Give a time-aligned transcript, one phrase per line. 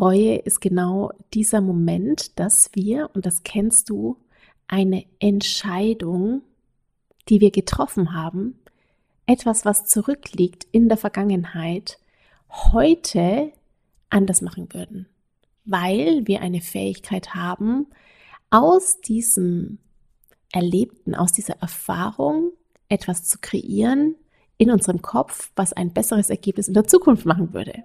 [0.00, 4.16] Reue ist genau dieser Moment, dass wir, und das kennst du,
[4.68, 6.42] eine Entscheidung,
[7.28, 8.58] die wir getroffen haben,
[9.26, 11.98] etwas, was zurückliegt in der Vergangenheit,
[12.50, 13.52] heute
[14.08, 15.08] anders machen würden,
[15.64, 17.86] weil wir eine Fähigkeit haben,
[18.50, 19.78] aus diesem
[20.52, 22.52] Erlebten, aus dieser Erfahrung
[22.88, 24.14] etwas zu kreieren
[24.58, 27.84] in unserem Kopf, was ein besseres Ergebnis in der Zukunft machen würde.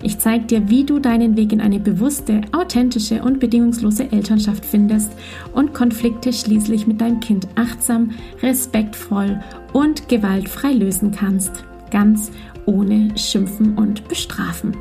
[0.00, 5.10] Ich zeige dir, wie du deinen Weg in eine bewusste, authentische und bedingungslose Elternschaft findest
[5.52, 9.40] und Konflikte schließlich mit deinem Kind achtsam, respektvoll
[9.72, 11.64] und gewaltfrei lösen kannst.
[11.90, 12.30] Ganz
[12.64, 14.76] ohne Schimpfen und Bestrafen.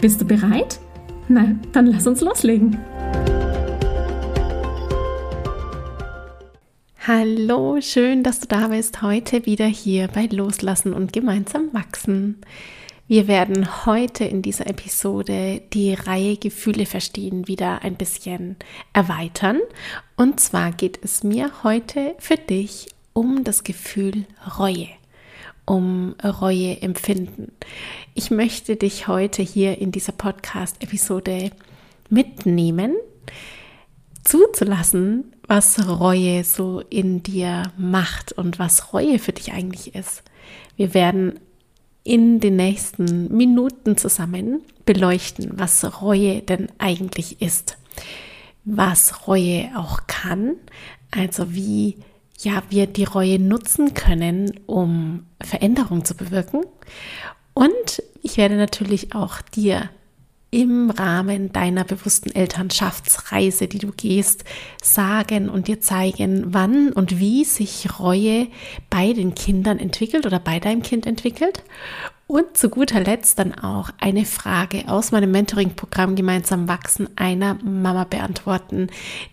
[0.00, 0.78] Bist du bereit?
[1.26, 2.78] Na, dann lass uns loslegen.
[7.06, 9.02] Hallo, schön, dass du da bist.
[9.02, 12.36] Heute wieder hier bei Loslassen und gemeinsam wachsen.
[13.10, 18.54] Wir werden heute in dieser Episode die Reihe Gefühle verstehen wieder ein bisschen
[18.92, 19.58] erweitern.
[20.16, 24.26] Und zwar geht es mir heute für dich um das Gefühl
[24.60, 24.86] Reue,
[25.66, 27.50] um Reue empfinden.
[28.14, 31.50] Ich möchte dich heute hier in dieser Podcast-Episode
[32.10, 32.94] mitnehmen,
[34.22, 40.22] zuzulassen, was Reue so in dir macht und was Reue für dich eigentlich ist.
[40.76, 41.40] Wir werden
[42.04, 47.76] in den nächsten Minuten zusammen beleuchten, was Reue denn eigentlich ist,
[48.64, 50.56] was Reue auch kann,
[51.10, 51.96] also wie
[52.38, 56.62] ja, wir die Reue nutzen können, um Veränderung zu bewirken.
[57.52, 59.90] Und ich werde natürlich auch dir
[60.50, 64.44] im Rahmen deiner bewussten Elternschaftsreise, die du gehst,
[64.82, 68.48] sagen und dir zeigen, wann und wie sich Reue
[68.88, 71.62] bei den Kindern entwickelt oder bei deinem Kind entwickelt.
[72.26, 78.04] Und zu guter Letzt dann auch eine Frage aus meinem Mentoring-Programm Gemeinsam wachsen einer Mama
[78.04, 78.86] beantworten,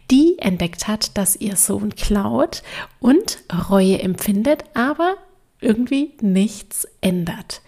[0.10, 2.64] die entdeckt hat, dass ihr Sohn klaut
[3.00, 3.40] und
[3.70, 5.16] Reue empfindet, aber
[5.62, 7.62] irgendwie nichts ändert.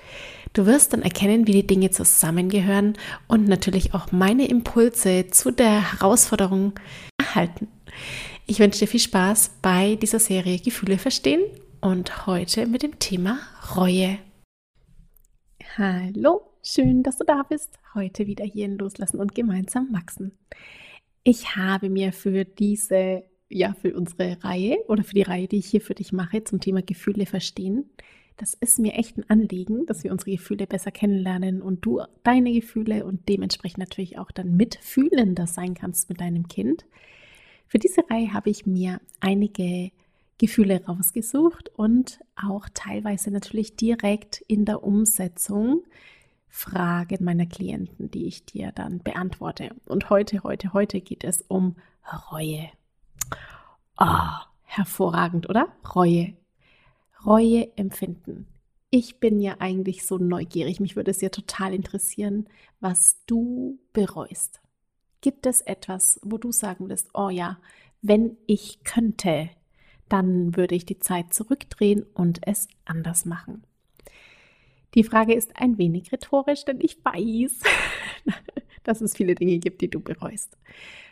[0.53, 5.93] Du wirst dann erkennen, wie die Dinge zusammengehören und natürlich auch meine Impulse zu der
[5.93, 6.73] Herausforderung
[7.19, 7.67] erhalten.
[8.47, 11.43] Ich wünsche dir viel Spaß bei dieser Serie Gefühle verstehen
[11.81, 13.39] und heute mit dem Thema
[13.75, 14.17] Reue.
[15.77, 17.77] Hallo, schön, dass du da bist.
[17.93, 20.31] Heute wieder hier in Loslassen und gemeinsam wachsen.
[21.23, 25.67] Ich habe mir für diese, ja, für unsere Reihe oder für die Reihe, die ich
[25.67, 27.91] hier für dich mache zum Thema Gefühle verstehen,
[28.39, 32.53] das ist mir echt ein Anliegen, dass wir unsere Gefühle besser kennenlernen und du deine
[32.53, 36.85] Gefühle und dementsprechend natürlich auch dann mitfühlender sein kannst mit deinem Kind.
[37.67, 39.91] Für diese Reihe habe ich mir einige
[40.37, 45.83] Gefühle rausgesucht und auch teilweise natürlich direkt in der Umsetzung
[46.47, 49.69] Fragen meiner Klienten, die ich dir dann beantworte.
[49.85, 51.75] Und heute, heute, heute geht es um
[52.31, 52.69] Reue.
[53.99, 54.29] Oh,
[54.63, 55.67] hervorragend, oder?
[55.93, 56.38] Reue.
[57.25, 58.47] Reue empfinden.
[58.91, 60.79] Ich bin ja eigentlich so neugierig.
[60.79, 62.47] Mich würde es ja total interessieren,
[62.79, 64.61] was du bereust.
[65.21, 67.59] Gibt es etwas, wo du sagen würdest, oh ja,
[68.01, 69.49] wenn ich könnte,
[70.07, 73.63] dann würde ich die Zeit zurückdrehen und es anders machen?
[74.95, 77.59] Die Frage ist ein wenig rhetorisch, denn ich weiß,
[78.83, 80.57] dass es viele Dinge gibt, die du bereust.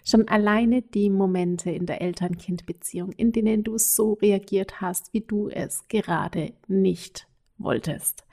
[0.04, 5.50] Schon alleine die Momente in der Eltern-Kind-Beziehung, in denen du so reagiert hast, wie du
[5.50, 7.28] es gerade nicht
[7.58, 8.24] wolltest.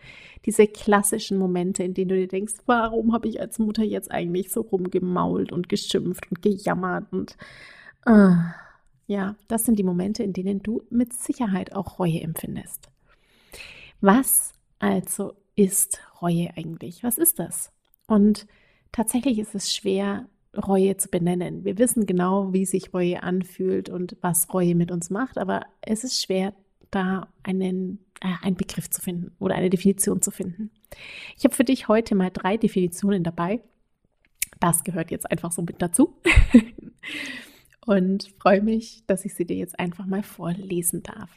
[0.47, 4.50] Diese klassischen Momente, in denen du dir denkst, warum habe ich als Mutter jetzt eigentlich
[4.50, 7.37] so rumgemault und geschimpft und gejammert und
[8.06, 8.35] äh,
[9.06, 12.88] ja, das sind die Momente, in denen du mit Sicherheit auch Reue empfindest.
[14.00, 14.53] Was
[14.84, 17.02] also ist Reue eigentlich?
[17.02, 17.72] Was ist das?
[18.06, 18.46] Und
[18.92, 21.64] tatsächlich ist es schwer, Reue zu benennen.
[21.64, 26.04] Wir wissen genau, wie sich Reue anfühlt und was Reue mit uns macht, aber es
[26.04, 26.54] ist schwer,
[26.90, 30.70] da einen, äh, einen Begriff zu finden oder eine Definition zu finden.
[31.37, 33.60] Ich habe für dich heute mal drei Definitionen dabei.
[34.60, 36.16] Das gehört jetzt einfach so mit dazu.
[37.87, 41.30] und freue mich, dass ich sie dir jetzt einfach mal vorlesen darf.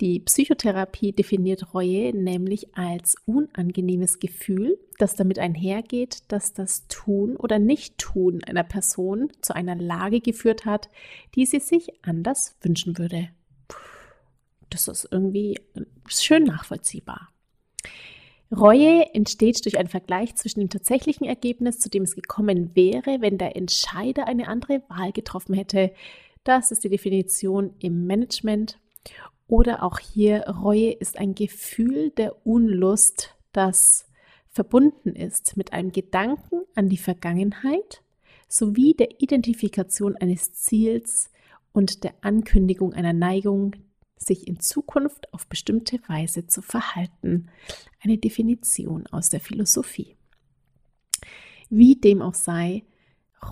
[0.00, 7.58] Die Psychotherapie definiert Reue nämlich als unangenehmes Gefühl, das damit einhergeht, dass das Tun oder
[7.58, 10.88] Nicht-Tun einer Person zu einer Lage geführt hat,
[11.34, 13.28] die sie sich anders wünschen würde.
[14.70, 15.58] Das ist irgendwie
[16.08, 17.28] schön nachvollziehbar.
[18.54, 23.38] Reue entsteht durch einen Vergleich zwischen dem tatsächlichen Ergebnis, zu dem es gekommen wäre, wenn
[23.38, 25.92] der Entscheider eine andere Wahl getroffen hätte.
[26.44, 28.78] Das ist die Definition im Management.
[29.52, 34.06] Oder auch hier, Reue ist ein Gefühl der Unlust, das
[34.48, 38.02] verbunden ist mit einem Gedanken an die Vergangenheit
[38.48, 41.30] sowie der Identifikation eines Ziels
[41.72, 43.76] und der Ankündigung einer Neigung,
[44.16, 47.50] sich in Zukunft auf bestimmte Weise zu verhalten.
[48.02, 50.16] Eine Definition aus der Philosophie.
[51.68, 52.84] Wie dem auch sei,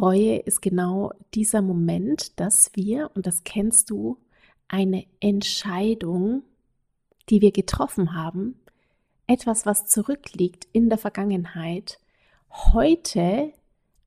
[0.00, 4.17] Reue ist genau dieser Moment, dass wir, und das kennst du,
[4.71, 6.45] eine Entscheidung,
[7.29, 8.55] die wir getroffen haben,
[9.27, 11.99] etwas, was zurückliegt in der Vergangenheit,
[12.73, 13.53] heute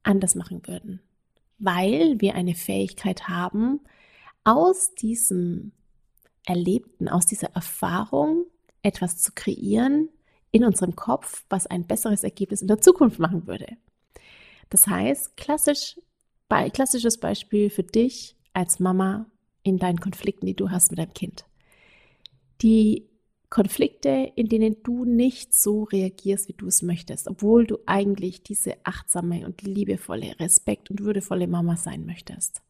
[0.04, 1.01] anders machen würden,
[1.60, 3.81] weil wir eine Fähigkeit haben,
[4.45, 5.74] aus diesem
[6.45, 8.45] Erlebten, aus dieser Erfahrung
[8.81, 10.10] etwas zu kreieren
[10.51, 13.77] in unserem Kopf, was ein besseres Ergebnis in der Zukunft machen würde.
[14.69, 16.00] Das heißt, klassisch,
[16.74, 19.25] klassisches Beispiel für dich als Mama
[19.63, 21.45] in deinen Konflikten, die du hast mit deinem Kind.
[22.62, 23.10] Die
[23.50, 28.74] Konflikte, in denen du nicht so reagierst, wie du es möchtest, obwohl du eigentlich diese
[28.83, 32.62] achtsame und liebevolle, respekt- und würdevolle Mama sein möchtest,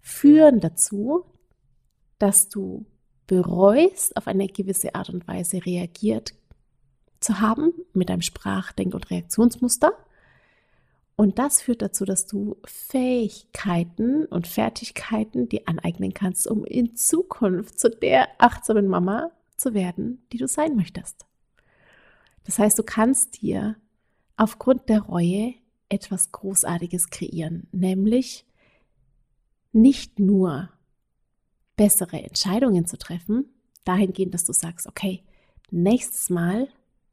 [0.00, 1.24] führen dazu,
[2.18, 2.86] dass du
[3.26, 6.34] bereust, auf eine gewisse Art und Weise reagiert
[7.20, 9.92] zu haben mit deinem Sprach-, Denk- und Reaktionsmuster.
[11.18, 17.80] Und das führt dazu, dass du Fähigkeiten und Fertigkeiten dir aneignen kannst, um in Zukunft
[17.80, 21.26] zu der achtsamen Mama zu werden, die du sein möchtest.
[22.44, 23.74] Das heißt, du kannst dir
[24.36, 25.54] aufgrund der Reue
[25.88, 28.46] etwas Großartiges kreieren, nämlich
[29.72, 30.70] nicht nur
[31.76, 33.46] bessere Entscheidungen zu treffen,
[33.82, 35.24] dahingehend, dass du sagst, okay,
[35.72, 36.68] nächstes Mal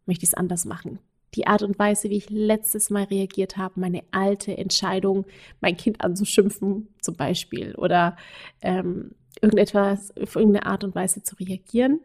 [0.06, 1.00] möchte ich es anders machen.
[1.36, 5.26] Die Art und Weise, wie ich letztes Mal reagiert habe, meine alte Entscheidung,
[5.62, 8.16] mein Kind anzuschimpfen zum Beispiel oder
[8.62, 9.12] ähm,
[9.42, 12.02] irgendetwas auf irgendeine Art und Weise zu reagieren,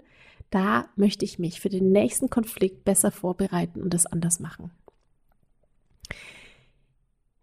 [0.50, 4.73] da möchte ich mich für den nächsten Konflikt besser vorbereiten und das anders machen.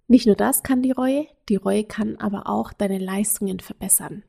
[0.10, 4.24] Nicht nur das kann die Reue, die Reue kann aber auch deine Leistungen verbessern.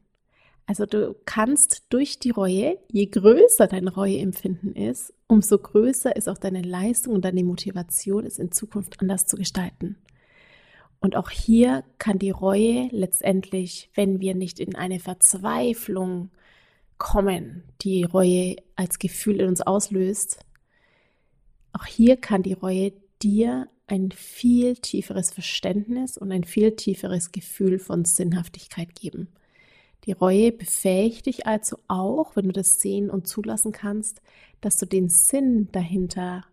[0.68, 6.36] Also du kannst durch die Reue, je größer dein Reueempfinden ist, umso größer ist auch
[6.36, 9.96] deine Leistung und deine Motivation, es in Zukunft anders zu gestalten.
[11.00, 16.32] Und auch hier kann die Reue letztendlich, wenn wir nicht in eine Verzweiflung
[16.98, 20.40] kommen, die Reue als Gefühl in uns auslöst,
[21.72, 22.92] auch hier kann die Reue
[23.22, 29.28] dir ein viel tieferes Verständnis und ein viel tieferes Gefühl von Sinnhaftigkeit geben.
[30.08, 34.22] Die Reue befähigt dich also auch, wenn du das sehen und zulassen kannst,
[34.62, 36.46] dass du den Sinn dahinter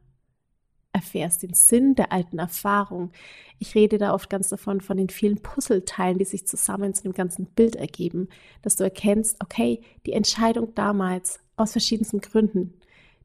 [0.92, 3.14] erfährst, den Sinn der alten Erfahrung.
[3.58, 7.14] Ich rede da oft ganz davon, von den vielen Puzzleteilen, die sich zusammen zu dem
[7.14, 8.28] ganzen Bild ergeben,
[8.62, 12.74] dass du erkennst, okay, die Entscheidung damals aus verschiedensten Gründen,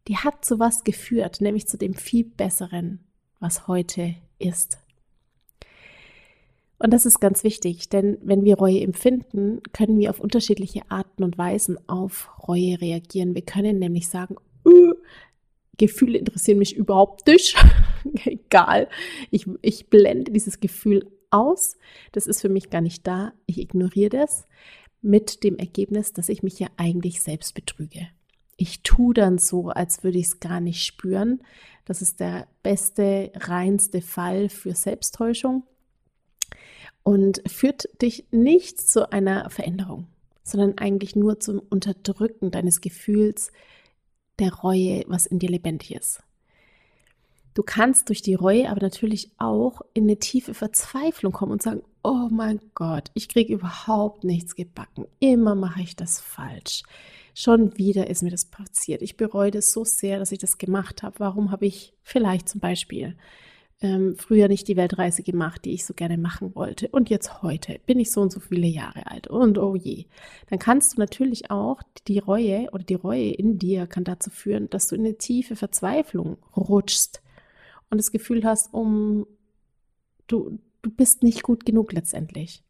[0.07, 3.01] die hat zu was geführt, nämlich zu dem viel Besseren,
[3.41, 4.79] was heute ist.
[6.83, 11.23] Und das ist ganz wichtig, denn wenn wir Reue empfinden, können wir auf unterschiedliche Arten
[11.23, 13.35] und Weisen auf Reue reagieren.
[13.35, 14.95] Wir können nämlich sagen, öh,
[15.77, 17.55] Gefühle interessieren mich überhaupt nicht.
[18.25, 18.89] Egal,
[19.31, 21.77] ich, ich blende dieses Gefühl aus.
[22.13, 23.35] Das ist für mich gar nicht da.
[23.45, 24.47] Ich ignoriere das
[25.03, 28.09] mit dem Ergebnis, dass ich mich ja eigentlich selbst betrüge.
[28.57, 31.43] Ich tue dann so, als würde ich es gar nicht spüren.
[31.85, 35.65] Das ist der beste, reinste Fall für Selbsttäuschung
[37.11, 40.07] und führt dich nicht zu einer Veränderung,
[40.45, 43.51] sondern eigentlich nur zum Unterdrücken deines Gefühls
[44.39, 46.23] der Reue, was in dir lebendig ist.
[47.55, 51.83] Du kannst durch die Reue aber natürlich auch in eine tiefe Verzweiflung kommen und sagen,
[52.05, 55.05] oh mein Gott, ich kriege überhaupt nichts gebacken.
[55.19, 56.85] Immer mache ich das falsch.
[57.35, 59.03] Schon wieder ist mir das passiert.
[59.03, 61.19] Ich bereue das so sehr, dass ich das gemacht habe.
[61.19, 63.17] Warum habe ich vielleicht zum Beispiel
[63.83, 66.89] ähm, früher nicht die Weltreise gemacht, die ich so gerne machen wollte.
[66.89, 69.27] Und jetzt heute bin ich so und so viele Jahre alt.
[69.27, 70.05] Und oh je.
[70.49, 74.69] Dann kannst du natürlich auch die Reue oder die Reue in dir kann dazu führen,
[74.69, 77.23] dass du in eine tiefe Verzweiflung rutschst
[77.89, 79.27] und das Gefühl hast, um
[80.27, 82.63] du, du bist nicht gut genug letztendlich.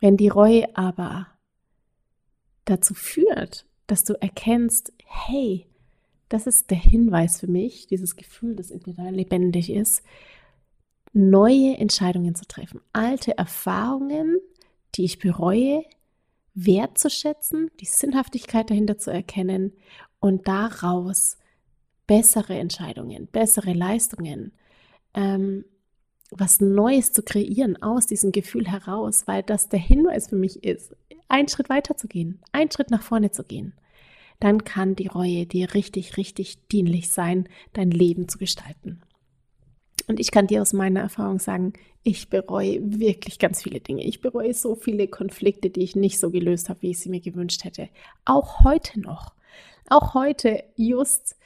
[0.00, 1.28] Wenn die Reue aber
[2.64, 5.66] dazu führt, dass du erkennst, hey,
[6.32, 10.02] das ist der Hinweis für mich, dieses Gefühl, das in mir da lebendig ist,
[11.12, 14.38] neue Entscheidungen zu treffen, alte Erfahrungen,
[14.94, 15.84] die ich bereue,
[16.54, 19.72] wertzuschätzen, die Sinnhaftigkeit dahinter zu erkennen
[20.20, 21.36] und daraus
[22.06, 24.52] bessere Entscheidungen, bessere Leistungen,
[25.14, 25.64] ähm,
[26.30, 30.96] was Neues zu kreieren aus diesem Gefühl heraus, weil das der Hinweis für mich ist,
[31.28, 33.74] einen Schritt weiter zu gehen, einen Schritt nach vorne zu gehen.
[34.42, 39.00] Dann kann die Reue dir richtig, richtig dienlich sein, dein Leben zu gestalten.
[40.08, 44.02] Und ich kann dir aus meiner Erfahrung sagen, ich bereue wirklich ganz viele Dinge.
[44.02, 47.20] Ich bereue so viele Konflikte, die ich nicht so gelöst habe, wie ich sie mir
[47.20, 47.88] gewünscht hätte.
[48.24, 49.32] Auch heute noch.
[49.88, 51.36] Auch heute, just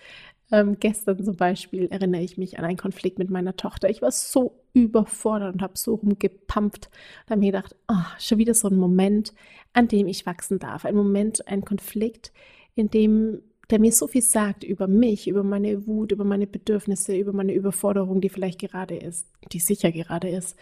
[0.50, 3.90] ähm, gestern zum Beispiel, erinnere ich mich an einen Konflikt mit meiner Tochter.
[3.90, 6.88] Ich war so überfordert und habe so rumgepampft
[7.26, 9.34] und habe mir gedacht, oh, schon wieder so ein Moment,
[9.74, 10.86] an dem ich wachsen darf.
[10.86, 12.32] Ein Moment, ein Konflikt,
[12.76, 17.16] in dem der mir so viel sagt über mich, über meine Wut, über meine Bedürfnisse,
[17.16, 20.56] über meine Überforderung, die vielleicht gerade ist, die sicher gerade ist.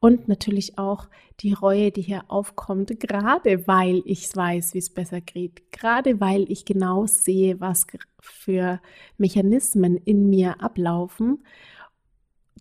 [0.00, 1.08] Und natürlich auch
[1.40, 6.50] die Reue, die hier aufkommt, gerade weil ich weiß, wie es besser geht, gerade weil
[6.50, 7.86] ich genau sehe, was
[8.20, 8.80] für
[9.18, 11.44] Mechanismen in mir ablaufen,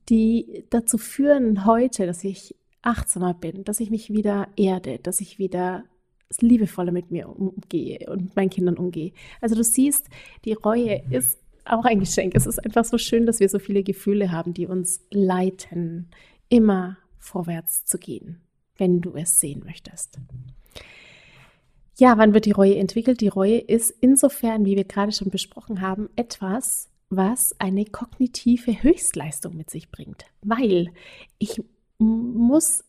[0.09, 5.39] die dazu führen heute, dass ich achtsamer bin, dass ich mich wieder erde, dass ich
[5.39, 5.85] wieder
[6.41, 9.11] liebevoller mit mir umgehe und mit meinen Kindern umgehe.
[9.41, 10.07] Also du siehst,
[10.45, 12.35] die Reue ist auch ein Geschenk.
[12.35, 16.09] Es ist einfach so schön, dass wir so viele Gefühle haben, die uns leiten,
[16.49, 18.41] immer vorwärts zu gehen,
[18.77, 20.19] wenn du es sehen möchtest.
[21.97, 23.21] Ja, wann wird die Reue entwickelt?
[23.21, 29.55] Die Reue ist insofern, wie wir gerade schon besprochen haben, etwas, was eine kognitive Höchstleistung
[29.55, 30.25] mit sich bringt.
[30.41, 30.91] Weil
[31.39, 31.61] ich
[31.97, 32.83] muss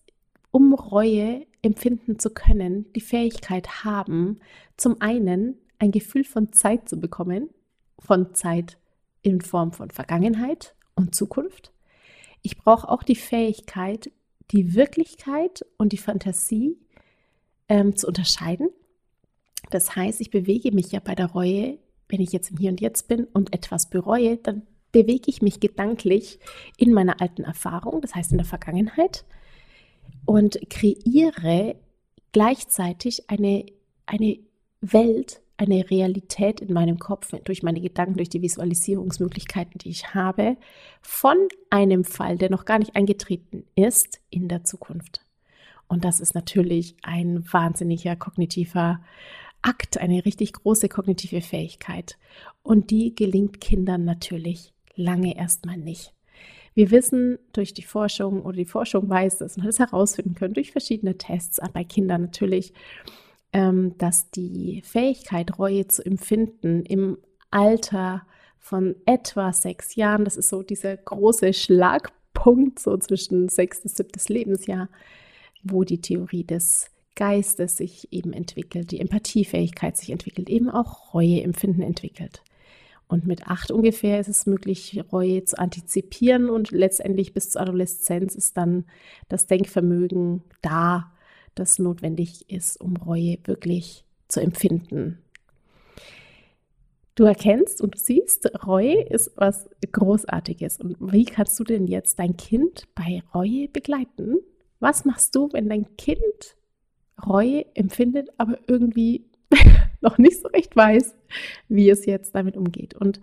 [0.56, 4.40] um Reue empfinden zu können, die Fähigkeit haben,
[4.78, 7.50] zum einen ein Gefühl von Zeit zu bekommen,
[7.98, 8.78] von Zeit
[9.20, 11.72] in Form von Vergangenheit und Zukunft.
[12.40, 14.10] Ich brauche auch die Fähigkeit,
[14.50, 16.78] die Wirklichkeit und die Fantasie
[17.68, 18.70] ähm, zu unterscheiden.
[19.68, 21.76] Das heißt, ich bewege mich ja bei der Reue,
[22.08, 25.60] wenn ich jetzt im Hier und Jetzt bin und etwas bereue, dann bewege ich mich
[25.60, 26.38] gedanklich
[26.78, 29.26] in meiner alten Erfahrung, das heißt in der Vergangenheit
[30.26, 31.76] und kreiere
[32.32, 33.64] gleichzeitig eine,
[34.04, 34.38] eine
[34.80, 40.58] Welt, eine Realität in meinem Kopf durch meine Gedanken, durch die Visualisierungsmöglichkeiten, die ich habe,
[41.00, 41.36] von
[41.70, 45.22] einem Fall, der noch gar nicht eingetreten ist, in der Zukunft.
[45.88, 49.00] Und das ist natürlich ein wahnsinniger kognitiver
[49.62, 52.18] Akt, eine richtig große kognitive Fähigkeit.
[52.62, 56.15] Und die gelingt Kindern natürlich lange erstmal nicht.
[56.76, 60.52] Wir wissen durch die Forschung oder die Forschung weiß es und hat es herausfinden können
[60.52, 62.74] durch verschiedene Tests, bei Kindern natürlich,
[63.54, 67.16] ähm, dass die Fähigkeit, Reue zu empfinden im
[67.50, 68.26] Alter
[68.58, 74.28] von etwa sechs Jahren, das ist so dieser große Schlagpunkt so zwischen sechs und siebtes
[74.28, 74.90] Lebensjahr,
[75.62, 81.40] wo die Theorie des Geistes sich eben entwickelt, die Empathiefähigkeit sich entwickelt, eben auch Reue
[81.40, 82.42] empfinden entwickelt.
[83.08, 88.34] Und mit acht ungefähr ist es möglich, Reue zu antizipieren und letztendlich bis zur Adoleszenz
[88.34, 88.84] ist dann
[89.28, 91.12] das Denkvermögen da,
[91.54, 95.18] das notwendig ist, um Reue wirklich zu empfinden.
[97.14, 100.78] Du erkennst und du siehst, Reue ist was Großartiges.
[100.80, 104.36] Und wie kannst du denn jetzt dein Kind bei Reue begleiten?
[104.80, 106.56] Was machst du, wenn dein Kind
[107.26, 109.24] Reue empfindet, aber irgendwie
[110.00, 111.14] noch nicht so recht weiß,
[111.68, 113.20] wie es jetzt damit umgeht und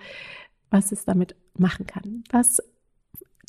[0.69, 2.23] was es damit machen kann.
[2.29, 2.61] Das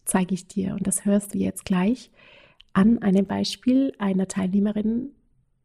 [0.04, 2.10] zeige ich dir und das hörst du jetzt gleich
[2.72, 5.10] an einem Beispiel einer Teilnehmerin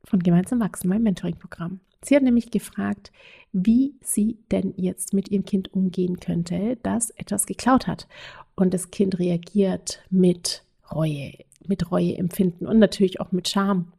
[0.05, 1.79] von Gemeinsam Wachsen, meinem Mentoring-Programm.
[2.03, 3.11] Sie hat nämlich gefragt,
[3.51, 8.07] wie sie denn jetzt mit ihrem Kind umgehen könnte, das etwas geklaut hat.
[8.55, 11.33] Und das Kind reagiert mit Reue,
[11.67, 13.91] mit Reue empfinden und natürlich auch mit Scham.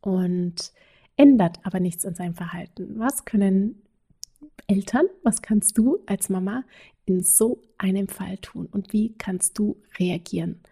[0.00, 0.72] Und
[1.20, 2.98] ändert aber nichts an seinem Verhalten.
[2.98, 3.82] Was können
[4.66, 6.64] Eltern, was kannst du als Mama
[7.04, 10.62] in so einem Fall tun und wie kannst du reagieren?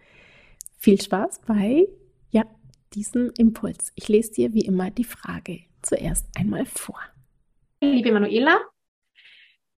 [0.78, 1.86] Viel Spaß bei
[2.30, 2.44] ja,
[2.94, 3.92] diesem Impuls.
[3.94, 6.98] Ich lese dir wie immer die Frage zuerst einmal vor.
[7.82, 8.58] Liebe Manuela,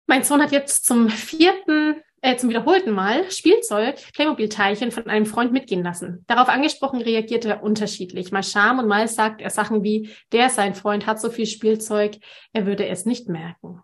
[0.06, 5.52] mein Sohn hat jetzt zum vierten äh, zum wiederholten Mal Spielzeug, Playmobil-Teilchen von einem Freund
[5.52, 6.24] mitgehen lassen.
[6.26, 8.30] Darauf angesprochen reagiert er unterschiedlich.
[8.30, 12.16] Mal Scham und mal sagt er Sachen wie, der sein Freund hat so viel Spielzeug,
[12.52, 13.80] er würde es nicht merken.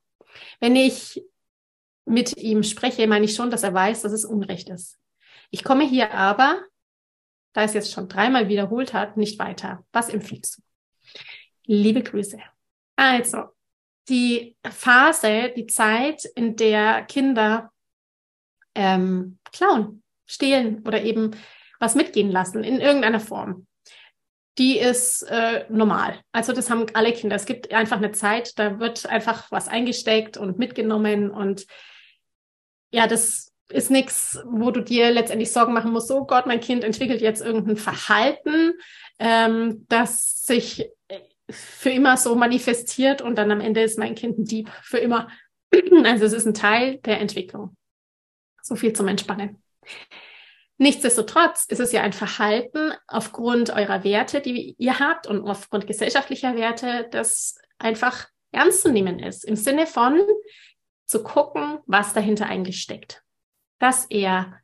[0.61, 1.23] Wenn ich
[2.05, 4.99] mit ihm spreche, meine ich schon, dass er weiß, dass es Unrecht ist.
[5.50, 6.62] Ich komme hier aber,
[7.52, 9.85] da es jetzt schon dreimal wiederholt hat, nicht weiter.
[9.93, 10.62] Was empfiehlst du?
[11.64, 12.38] Liebe Grüße.
[12.97, 13.45] Also,
[14.09, 17.73] die Phase, die Zeit, in der Kinder
[18.76, 21.33] ähm, klauen, stehlen oder eben
[21.80, 23.66] was mitgehen lassen in irgendeiner Form,
[24.59, 26.21] die ist äh, normal.
[26.33, 27.37] Also das haben alle Kinder.
[27.37, 31.66] Es gibt einfach eine Zeit, da wird einfach was eingesteckt und mitgenommen und
[32.90, 36.85] ja, das ist nichts, wo du dir letztendlich Sorgen machen musst, oh Gott, mein Kind
[36.85, 38.75] entwickelt jetzt irgendein Verhalten,
[39.18, 40.88] ähm, das sich
[41.50, 45.28] für immer so manifestiert und dann am Ende ist mein Kind ein Dieb für immer.
[46.04, 47.76] Also es ist ein Teil der Entwicklung.
[48.66, 49.62] So viel zum Entspannen.
[50.78, 56.54] Nichtsdestotrotz ist es ja ein Verhalten aufgrund eurer Werte, die ihr habt und aufgrund gesellschaftlicher
[56.54, 59.44] Werte, das einfach ernst zu nehmen ist.
[59.44, 60.20] Im Sinne von
[61.06, 63.23] zu gucken, was dahinter eigentlich steckt.
[63.78, 64.61] Dass er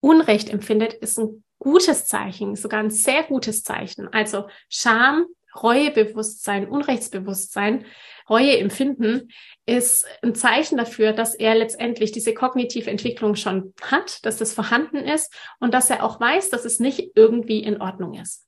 [0.00, 4.08] Unrecht empfindet, ist ein gutes Zeichen, sogar ein sehr gutes Zeichen.
[4.12, 5.26] Also Scham
[5.62, 7.86] Reuebewusstsein, Unrechtsbewusstsein,
[8.28, 9.30] Reueempfinden
[9.66, 14.98] ist ein Zeichen dafür, dass er letztendlich diese kognitive Entwicklung schon hat, dass das vorhanden
[14.98, 18.46] ist und dass er auch weiß, dass es nicht irgendwie in Ordnung ist.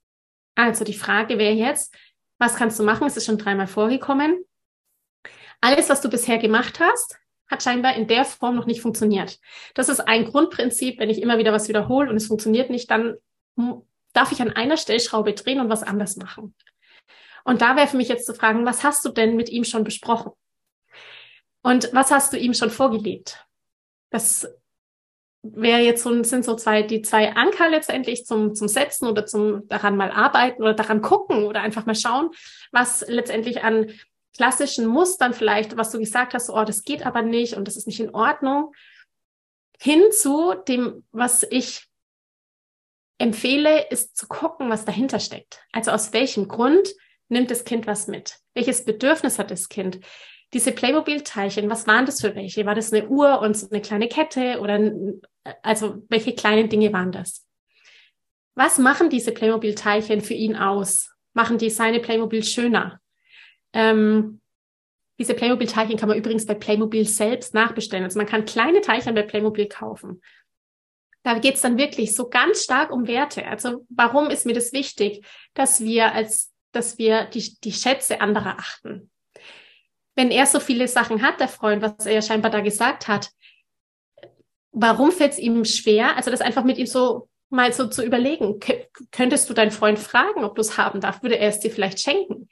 [0.56, 1.94] Also die Frage wäre jetzt,
[2.38, 3.06] was kannst du machen?
[3.06, 4.44] Es ist schon dreimal vorgekommen.
[5.60, 9.38] Alles, was du bisher gemacht hast, hat scheinbar in der Form noch nicht funktioniert.
[9.74, 10.98] Das ist ein Grundprinzip.
[10.98, 13.16] Wenn ich immer wieder was wiederhole und es funktioniert nicht, dann
[14.12, 16.54] darf ich an einer Stellschraube drehen und was anders machen.
[17.48, 19.82] Und da wäre für mich jetzt zu fragen, was hast du denn mit ihm schon
[19.82, 20.32] besprochen?
[21.62, 23.42] Und was hast du ihm schon vorgelebt?
[24.10, 24.46] Das
[25.40, 29.66] wäre jetzt so, sind so zwei, die zwei Anker letztendlich zum, zum Setzen oder zum
[29.66, 32.32] daran mal arbeiten oder daran gucken oder einfach mal schauen,
[32.70, 33.92] was letztendlich an
[34.36, 37.86] klassischen Mustern vielleicht, was du gesagt hast, oh, das geht aber nicht und das ist
[37.86, 38.74] nicht in Ordnung,
[39.80, 41.88] hin zu dem, was ich
[43.16, 45.62] empfehle, ist zu gucken, was dahinter steckt.
[45.72, 46.90] Also aus welchem Grund
[47.28, 48.38] nimmt das Kind was mit?
[48.54, 50.00] Welches Bedürfnis hat das Kind?
[50.54, 52.64] Diese Playmobil-Teilchen, was waren das für welche?
[52.64, 54.92] War das eine Uhr und so eine kleine Kette oder
[55.62, 57.46] also welche kleinen Dinge waren das?
[58.54, 61.14] Was machen diese Playmobil-Teilchen für ihn aus?
[61.34, 63.00] Machen die seine Playmobil schöner?
[63.72, 64.40] Ähm,
[65.18, 68.04] diese Playmobil-Teilchen kann man übrigens bei Playmobil selbst nachbestellen.
[68.04, 70.22] Also man kann kleine Teilchen bei Playmobil kaufen.
[71.24, 73.46] Da geht es dann wirklich so ganz stark um Werte.
[73.46, 78.58] Also warum ist mir das wichtig, dass wir als dass wir die, die Schätze anderer
[78.58, 79.10] achten.
[80.14, 83.30] Wenn er so viele Sachen hat, der Freund, was er ja scheinbar da gesagt hat,
[84.72, 86.16] warum fällt es ihm schwer?
[86.16, 88.58] Also das einfach mit ihm so mal so zu überlegen.
[89.10, 91.22] könntest du deinen Freund fragen, ob du es haben darfst?
[91.22, 92.48] Würde er es dir vielleicht schenken?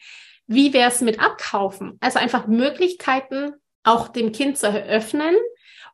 [0.46, 1.98] Wie wäre es mit Abkaufen?
[2.00, 5.36] Also einfach Möglichkeiten auch dem Kind zu eröffnen,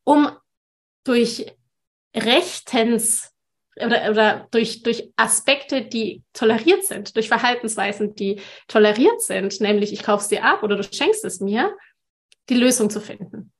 [0.05, 0.31] um
[1.05, 1.47] durch
[2.15, 3.32] rechtens
[3.77, 10.03] oder, oder durch, durch Aspekte, die toleriert sind, durch Verhaltensweisen, die toleriert sind, nämlich ich
[10.03, 11.75] kaufe es dir ab oder du schenkst es mir,
[12.49, 13.53] die Lösung zu finden.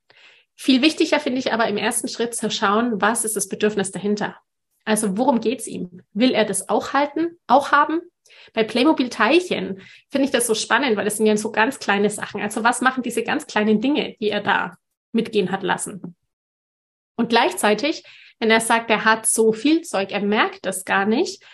[0.55, 4.37] Viel wichtiger finde ich aber im ersten Schritt zu schauen, was ist das Bedürfnis dahinter?
[4.85, 6.03] Also worum geht's ihm?
[6.13, 8.01] Will er das auch halten, auch haben?
[8.53, 12.11] Bei Playmobil Teilchen finde ich das so spannend, weil das sind ja so ganz kleine
[12.11, 12.41] Sachen.
[12.41, 14.77] Also was machen diese ganz kleinen Dinge, die er da
[15.13, 16.17] mitgehen hat lassen?
[17.17, 18.05] Und gleichzeitig
[18.43, 21.45] wenn er sagt, er hat so viel Zeug, er merkt das gar nicht.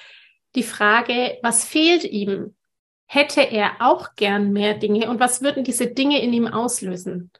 [0.55, 2.57] Die Frage, was fehlt ihm?
[3.05, 5.11] Hätte er auch gern mehr Dinge?
[5.11, 7.31] Und was würden diese Dinge in ihm auslösen?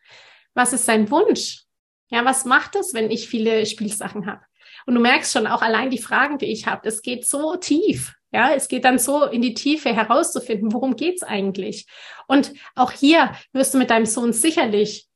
[0.53, 1.63] Was ist sein Wunsch?
[2.11, 4.43] Ja, was macht es, wenn ich viele Spielsachen habe?
[4.85, 8.17] Und du merkst schon auch allein die Fragen, die ich habe, das geht so tief.
[8.31, 11.87] Ja, es geht dann so in die Tiefe herauszufinden, worum geht's eigentlich?
[12.27, 15.09] Und auch hier wirst du mit deinem Sohn sicherlich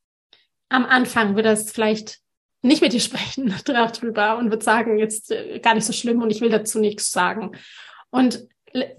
[0.71, 2.21] am Anfang wird das vielleicht
[2.62, 6.31] nicht mit dir sprechen darüber und wird sagen, jetzt äh, gar nicht so schlimm und
[6.31, 7.57] ich will dazu nichts sagen.
[8.11, 8.46] Und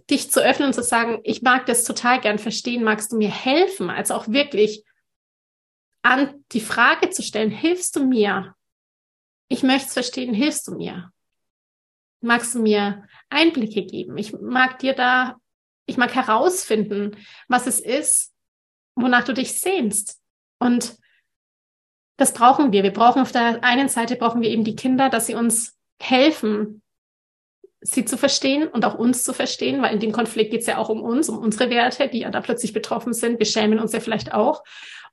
[0.10, 3.32] dich zu öffnen und zu sagen, ich mag das total gern verstehen, magst du mir
[3.32, 3.89] helfen?
[3.89, 4.84] Also auch wirklich
[6.04, 8.56] an die Frage zu stellen, hilfst du mir?
[9.47, 11.12] Ich möchte es verstehen, hilfst du mir?
[12.21, 14.17] Magst du mir Einblicke geben?
[14.17, 15.38] Ich mag dir da,
[15.86, 18.34] ich mag herausfinden, was es ist,
[18.95, 20.21] wonach du dich sehnst.
[20.60, 20.97] Und
[22.17, 22.84] das brauchen wir.
[22.84, 26.82] Wir brauchen auf der einen Seite brauchen wir eben die Kinder, dass sie uns helfen,
[27.82, 30.78] sie zu verstehen und auch uns zu verstehen, weil in dem Konflikt geht es ja
[30.78, 33.39] auch um uns, um unsere Werte, die ja da plötzlich betroffen sind.
[33.39, 34.63] Wir schämen uns ja vielleicht auch.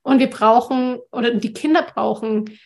[0.03, 2.57] Und wir brauchen, oder die Kinder brauchen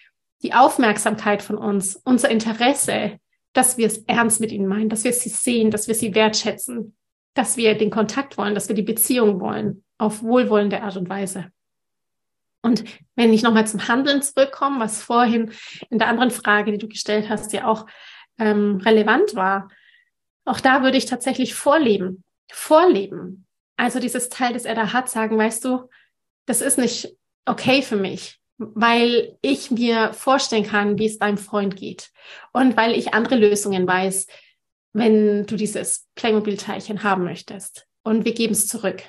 [0.44, 3.20] die Aufmerksamkeit von uns, unser Interesse,
[3.54, 6.96] dass wir es ernst mit ihnen meinen, dass wir sie sehen, dass wir sie wertschätzen,
[7.34, 11.52] dass wir den Kontakt wollen, dass wir die Beziehung wollen, auf wohlwollende Art und Weise.
[12.66, 12.84] Und
[13.16, 15.52] wenn ich nochmal zum Handeln zurückkomme, was vorhin
[15.92, 17.86] in der anderen Frage, die du gestellt hast, ja auch
[18.40, 19.70] ähm, relevant war,
[20.46, 22.24] auch da würde ich tatsächlich vorleben.
[22.52, 23.46] Vorleben.
[23.78, 25.92] Also dieses Teil, das er da hat, sagen, weißt du,
[26.48, 31.76] das ist nicht okay für mich, weil ich mir vorstellen kann, wie es deinem Freund
[31.76, 32.10] geht
[32.52, 34.26] und weil ich andere Lösungen weiß,
[34.94, 39.04] wenn du dieses Playmobil-Teilchen haben möchtest und wir geben es zurück.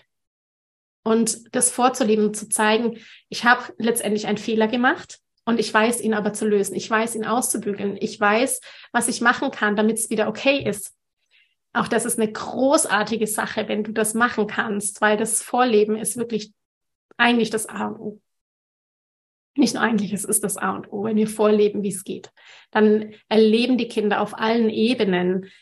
[1.07, 6.14] Und das vorzuleben, zu zeigen, ich habe letztendlich einen Fehler gemacht und ich weiß ihn
[6.14, 6.75] aber zu lösen.
[6.75, 7.97] Ich weiß ihn auszubügeln.
[8.01, 10.97] Ich weiß, was ich machen kann, damit es wieder okay ist.
[11.73, 16.16] Auch das ist eine großartige Sache, wenn du das machen kannst, weil das Vorleben ist
[16.16, 16.53] wirklich
[17.16, 18.21] eigentlich das A und O.
[19.57, 22.33] Nicht nur eigentlich, es ist das A und O, wenn wir vorleben, wie es geht.
[22.73, 25.53] Dann erleben die Kinder auf allen Ebenen,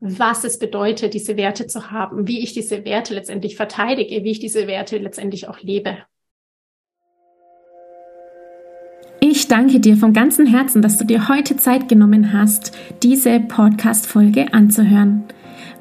[0.00, 4.40] was es bedeutet, diese Werte zu haben, wie ich diese Werte letztendlich verteidige, wie ich
[4.40, 5.98] diese Werte letztendlich auch lebe.
[9.20, 14.52] Ich danke dir von ganzem Herzen, dass du dir heute Zeit genommen hast, diese Podcast-Folge
[14.52, 15.24] anzuhören.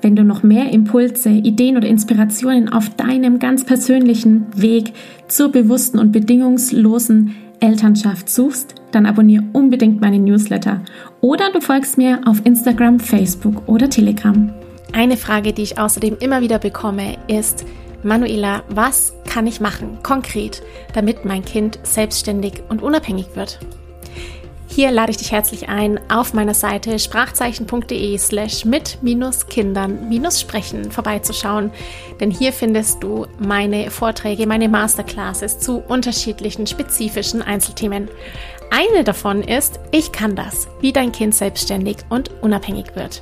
[0.02, 4.94] Wenn du noch mehr Impulse, Ideen oder Inspirationen auf deinem ganz persönlichen Weg
[5.28, 10.82] zur bewussten und bedingungslosen Elternschaft suchst, dann abonniere unbedingt meinen Newsletter
[11.22, 14.54] oder du folgst mir auf Instagram, Facebook oder Telegram.
[14.92, 17.66] Eine Frage, die ich außerdem immer wieder bekomme, ist,
[18.04, 20.62] Manuela, was kann ich machen, konkret,
[20.94, 23.60] damit mein Kind selbstständig und unabhängig wird?
[24.76, 31.70] Hier lade ich dich herzlich ein, auf meiner Seite sprachzeichen.de slash mit-kindern-sprechen vorbeizuschauen,
[32.20, 38.08] denn hier findest du meine Vorträge, meine Masterclasses zu unterschiedlichen spezifischen Einzelthemen.
[38.76, 43.22] Eine davon ist, ich kann das, wie dein Kind selbstständig und unabhängig wird.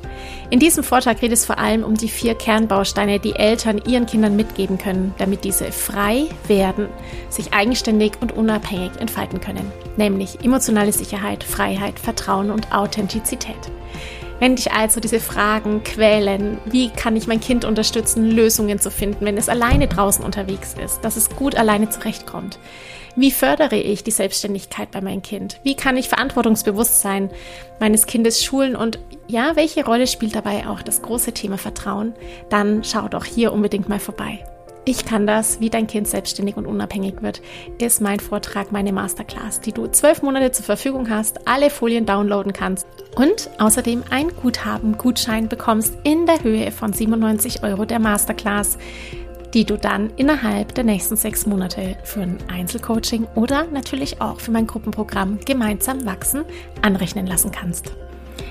[0.49, 4.37] In diesem Vortrag geht es vor allem um die vier Kernbausteine, die Eltern ihren Kindern
[4.37, 6.87] mitgeben können, damit diese frei werden,
[7.27, 13.59] sich eigenständig und unabhängig entfalten können, nämlich emotionale Sicherheit, Freiheit, Vertrauen und Authentizität.
[14.41, 19.23] Wenn dich also diese Fragen quälen, wie kann ich mein Kind unterstützen, Lösungen zu finden,
[19.23, 22.57] wenn es alleine draußen unterwegs ist, dass es gut alleine zurechtkommt,
[23.15, 25.59] wie fördere ich die Selbstständigkeit bei meinem Kind?
[25.61, 27.29] Wie kann ich Verantwortungsbewusstsein
[27.79, 28.75] meines Kindes schulen?
[28.75, 32.13] Und ja, welche Rolle spielt dabei auch das große Thema Vertrauen?
[32.49, 34.43] Dann schau doch hier unbedingt mal vorbei.
[34.83, 37.41] Ich kann das, wie dein Kind selbstständig und unabhängig wird,
[37.79, 42.51] ist mein Vortrag, meine Masterclass, die du zwölf Monate zur Verfügung hast, alle Folien downloaden
[42.51, 48.77] kannst und außerdem ein Guthaben, Gutschein bekommst in der Höhe von 97 Euro der Masterclass
[49.53, 54.51] die du dann innerhalb der nächsten sechs Monate für ein Einzelcoaching oder natürlich auch für
[54.51, 56.45] mein Gruppenprogramm Gemeinsam wachsen
[56.81, 57.91] anrechnen lassen kannst.